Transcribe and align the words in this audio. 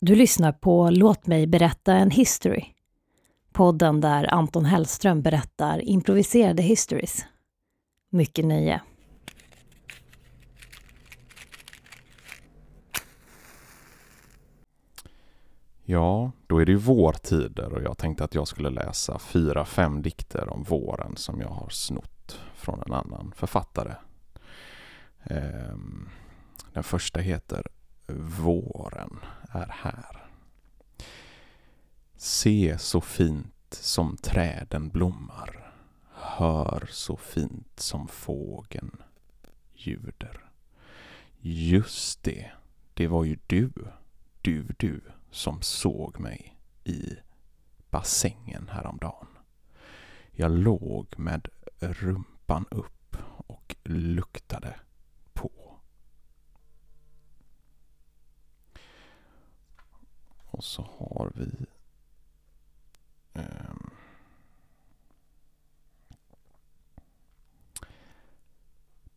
Du 0.00 0.14
lyssnar 0.14 0.52
på 0.52 0.90
Låt 0.90 1.26
mig 1.26 1.46
berätta 1.46 1.94
en 1.94 2.10
history. 2.10 2.64
Podden 3.52 4.00
där 4.00 4.34
Anton 4.34 4.64
Hellström 4.64 5.22
berättar 5.22 5.88
improviserade 5.88 6.62
histories. 6.62 7.24
Mycket 8.10 8.44
nöje. 8.44 8.80
Ja, 15.84 16.32
då 16.46 16.58
är 16.58 16.66
det 16.66 16.72
ju 16.72 16.78
vårtider 16.78 17.72
och 17.72 17.82
jag 17.82 17.98
tänkte 17.98 18.24
att 18.24 18.34
jag 18.34 18.48
skulle 18.48 18.70
läsa 18.70 19.18
fyra, 19.18 19.64
fem 19.64 20.02
dikter 20.02 20.48
om 20.48 20.62
våren 20.62 21.16
som 21.16 21.40
jag 21.40 21.48
har 21.48 21.68
snott 21.68 22.40
från 22.54 22.82
en 22.86 22.92
annan 22.92 23.32
författare. 23.36 23.94
Ehm, 25.22 26.08
den 26.72 26.82
första 26.82 27.20
heter 27.20 27.66
Våren 28.08 29.20
är 29.48 29.68
här. 29.70 30.26
Se 32.16 32.78
så 32.78 33.00
fint 33.00 33.54
som 33.70 34.16
träden 34.16 34.88
blommar. 34.88 35.72
Hör 36.12 36.88
så 36.90 37.16
fint 37.16 37.80
som 37.80 38.08
fågeln 38.08 39.02
ljuder. 39.74 40.50
Just 41.40 42.22
det, 42.22 42.50
det 42.94 43.06
var 43.08 43.24
ju 43.24 43.38
du, 43.46 43.72
du, 44.42 44.66
du 44.78 45.00
som 45.30 45.62
såg 45.62 46.20
mig 46.20 46.58
i 46.84 47.16
bassängen 47.90 48.68
häromdagen. 48.68 49.26
Jag 50.32 50.50
låg 50.50 51.18
med 51.18 51.48
rumpan 51.78 52.66
upp 52.70 53.16
och 53.46 53.76
luktade 53.84 54.80
på. 55.32 55.50
Och 60.56 60.64
så 60.64 60.82
har 60.82 61.32
vi 61.34 61.66
um, 63.32 63.90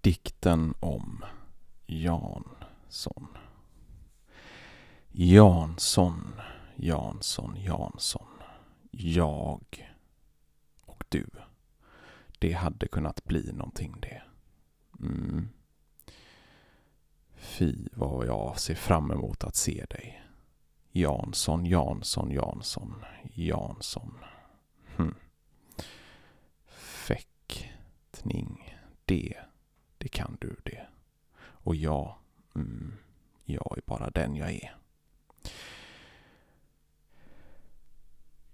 dikten 0.00 0.74
om 0.80 1.24
Jansson. 1.86 3.28
Jansson, 5.08 6.40
Jansson, 6.76 7.56
Jansson. 7.56 8.28
Jag 8.90 9.94
och 10.80 11.04
du. 11.08 11.26
Det 12.38 12.52
hade 12.52 12.88
kunnat 12.88 13.24
bli 13.24 13.52
någonting 13.52 13.96
det. 14.00 14.22
Mm. 15.00 15.48
Fy 17.34 17.88
vad 17.92 18.26
jag 18.26 18.60
ser 18.60 18.74
fram 18.74 19.10
emot 19.10 19.44
att 19.44 19.56
se 19.56 19.86
dig. 19.90 20.27
Jansson, 20.98 21.66
Jansson, 21.66 22.30
Jansson, 22.30 23.04
Jansson. 23.34 24.18
Hm. 24.96 25.14
Fäktning, 27.06 28.78
det, 29.04 29.36
det 29.98 30.08
kan 30.08 30.36
du 30.40 30.56
det. 30.64 30.86
Och 31.38 31.76
jag, 31.76 32.14
mm, 32.54 32.94
jag 33.44 33.74
är 33.76 33.82
bara 33.86 34.10
den 34.10 34.36
jag 34.36 34.50
är. 34.50 34.74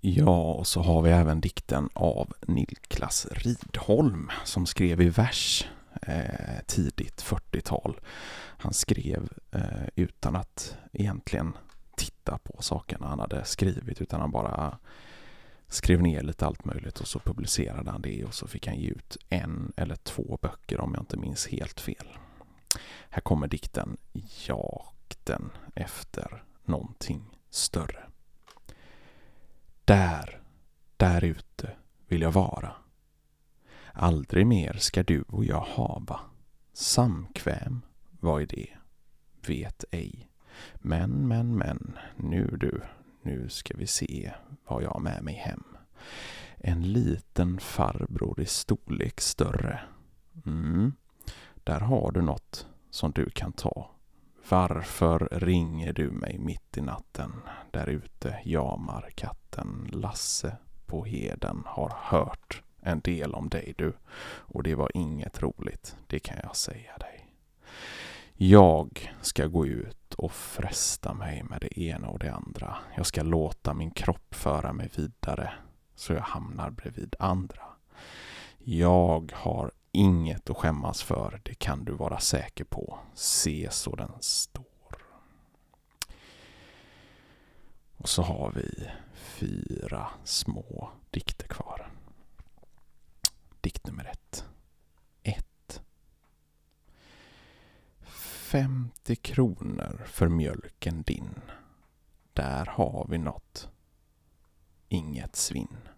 Ja, 0.00 0.52
och 0.52 0.66
så 0.66 0.82
har 0.82 1.02
vi 1.02 1.10
även 1.10 1.40
dikten 1.40 1.88
av 1.92 2.32
Niklas 2.46 3.26
Ridholm 3.30 4.30
som 4.44 4.66
skrev 4.66 5.00
i 5.00 5.08
vers 5.08 5.68
eh, 6.02 6.60
tidigt 6.66 7.22
40-tal. 7.22 8.00
Han 8.58 8.72
skrev 8.72 9.28
eh, 9.52 9.88
utan 9.94 10.36
att 10.36 10.76
egentligen 10.92 11.56
titta 12.28 12.38
på 12.38 12.62
sakerna 12.62 13.06
han 13.06 13.20
hade 13.20 13.44
skrivit 13.44 14.00
utan 14.00 14.20
han 14.20 14.30
bara 14.30 14.78
skrev 15.68 16.02
ner 16.02 16.22
lite 16.22 16.46
allt 16.46 16.64
möjligt 16.64 17.00
och 17.00 17.08
så 17.08 17.18
publicerade 17.18 17.90
han 17.90 18.02
det 18.02 18.24
och 18.24 18.34
så 18.34 18.46
fick 18.46 18.66
han 18.66 18.76
ge 18.76 18.88
ut 18.88 19.16
en 19.28 19.72
eller 19.76 19.96
två 19.96 20.38
böcker 20.42 20.80
om 20.80 20.94
jag 20.94 21.02
inte 21.02 21.16
minns 21.16 21.46
helt 21.46 21.80
fel. 21.80 22.06
Här 23.10 23.20
kommer 23.20 23.48
dikten 23.48 23.96
Jakten 24.46 25.50
efter 25.74 26.44
någonting 26.64 27.38
större. 27.50 28.06
Där, 29.84 30.42
där 30.96 31.24
ute 31.24 31.70
vill 32.08 32.22
jag 32.22 32.32
vara. 32.32 32.72
Aldrig 33.92 34.46
mer 34.46 34.72
ska 34.78 35.02
du 35.02 35.22
och 35.22 35.44
jag 35.44 35.60
hava. 35.60 36.20
Samkväm, 36.72 37.82
vad 38.20 38.42
är 38.42 38.46
det? 38.46 38.68
Vet 39.46 39.84
ej. 39.90 40.27
Men, 40.74 41.28
men, 41.28 41.56
men, 41.56 41.98
nu 42.16 42.56
du, 42.60 42.80
nu 43.22 43.48
ska 43.48 43.74
vi 43.76 43.86
se 43.86 44.32
vad 44.66 44.82
jag 44.82 44.90
har 44.90 45.00
med 45.00 45.22
mig 45.22 45.34
hem. 45.34 45.64
En 46.56 46.92
liten 46.92 47.60
farbror 47.60 48.40
i 48.40 48.46
storlek 48.46 49.20
större. 49.20 49.80
Mm, 50.46 50.92
där 51.64 51.80
har 51.80 52.12
du 52.12 52.22
något 52.22 52.66
som 52.90 53.12
du 53.12 53.30
kan 53.30 53.52
ta. 53.52 53.90
Varför 54.48 55.28
ringer 55.32 55.92
du 55.92 56.10
mig 56.10 56.38
mitt 56.38 56.76
i 56.76 56.80
natten? 56.80 57.32
Där 57.70 57.88
ute 57.88 58.38
jamar 58.44 59.10
katten 59.14 59.88
Lasse 59.92 60.56
på 60.86 61.04
heden 61.04 61.62
har 61.66 61.92
hört 61.96 62.62
en 62.80 63.00
del 63.00 63.34
om 63.34 63.48
dig 63.48 63.74
du. 63.78 63.92
Och 64.22 64.62
det 64.62 64.74
var 64.74 64.90
inget 64.94 65.42
roligt, 65.42 65.96
det 66.06 66.18
kan 66.18 66.36
jag 66.42 66.56
säga 66.56 66.96
dig. 66.98 67.17
Jag 68.40 69.14
ska 69.22 69.46
gå 69.46 69.66
ut 69.66 70.14
och 70.14 70.32
fresta 70.32 71.14
mig 71.14 71.42
med 71.42 71.60
det 71.60 71.80
ena 71.80 72.08
och 72.08 72.18
det 72.18 72.32
andra. 72.32 72.76
Jag 72.96 73.06
ska 73.06 73.22
låta 73.22 73.74
min 73.74 73.90
kropp 73.90 74.34
föra 74.34 74.72
mig 74.72 74.90
vidare 74.96 75.52
så 75.94 76.12
jag 76.12 76.22
hamnar 76.22 76.70
bredvid 76.70 77.16
andra. 77.18 77.62
Jag 78.58 79.32
har 79.34 79.72
inget 79.92 80.50
att 80.50 80.56
skämmas 80.56 81.02
för, 81.02 81.40
det 81.44 81.54
kan 81.54 81.84
du 81.84 81.92
vara 81.92 82.20
säker 82.20 82.64
på. 82.64 82.98
Se 83.14 83.68
så 83.70 83.96
den 83.96 84.12
står. 84.20 84.64
Och 87.96 88.08
så 88.08 88.22
har 88.22 88.52
vi 88.52 88.88
fyra 89.12 90.06
små 90.24 90.90
dikter 91.10 91.48
kvar. 91.48 91.90
Dikt 93.60 93.86
nummer 93.86 94.04
ett. 94.04 94.44
1. 95.22 95.82
50 98.48 99.16
kronor 99.16 100.02
för 100.06 100.28
mjölken 100.28 101.02
din. 101.02 101.34
Där 102.32 102.66
har 102.66 103.06
vi 103.10 103.18
något. 103.18 103.68
Inget 104.88 105.36
svinn. 105.36 105.88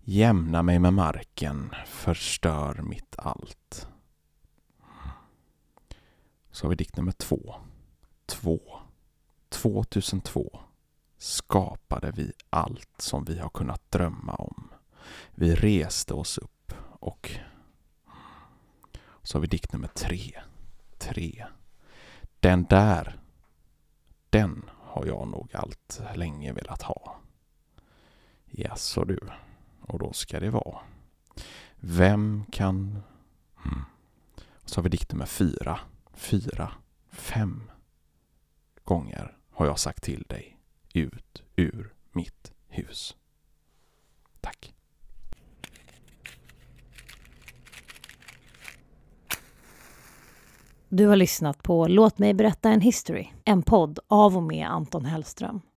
Jämna 0.00 0.62
mig 0.62 0.78
med 0.78 0.92
marken, 0.92 1.74
förstör 1.86 2.82
mitt 2.82 3.14
allt. 3.18 3.88
Så 6.50 6.64
har 6.64 6.70
vi 6.70 6.76
dikt 6.76 6.96
nummer 6.96 7.12
två. 7.12 7.54
Två. 8.26 8.60
2002 9.48 10.60
skapade 11.18 12.10
vi 12.10 12.32
allt 12.50 12.94
som 13.00 13.24
vi 13.24 13.38
har 13.38 13.50
kunnat 13.50 13.90
drömma 13.90 14.34
om. 14.34 14.70
Vi 15.34 15.54
reste 15.54 16.14
oss 16.14 16.38
upp 16.38 16.72
och 17.00 17.30
så 19.22 19.38
har 19.38 19.40
vi 19.40 19.46
dikt 19.46 19.72
nummer 19.72 19.88
tre. 19.88 20.40
Tre. 20.98 21.46
Den 22.40 22.64
där, 22.64 23.20
den 24.30 24.70
har 24.82 25.06
jag 25.06 25.28
nog 25.28 25.54
allt 25.54 26.00
länge 26.14 26.52
velat 26.52 26.82
ha. 26.82 27.20
Jaså 28.46 29.04
du, 29.04 29.18
och 29.80 29.98
då 29.98 30.12
ska 30.12 30.40
det 30.40 30.50
vara. 30.50 30.80
Vem 31.76 32.44
kan... 32.52 33.02
Mm. 33.64 33.82
Så 34.64 34.78
har 34.78 34.82
vi 34.82 34.88
dikt 34.88 35.12
nummer 35.12 35.26
fyra. 35.26 35.80
Fyra, 36.14 36.72
fem 37.10 37.70
gånger 38.84 39.36
har 39.50 39.66
jag 39.66 39.78
sagt 39.78 40.02
till 40.02 40.22
dig 40.28 40.58
ut 40.92 41.42
ur 41.56 41.94
mitt 42.12 42.52
hus. 42.68 43.16
Tack. 44.40 44.74
Du 50.90 51.06
har 51.06 51.16
lyssnat 51.16 51.62
på 51.62 51.86
Låt 51.88 52.18
mig 52.18 52.34
berätta 52.34 52.70
en 52.70 52.80
history, 52.80 53.26
en 53.44 53.62
podd 53.62 53.98
av 54.08 54.36
och 54.36 54.42
med 54.42 54.66
Anton 54.66 55.04
Hellström. 55.04 55.60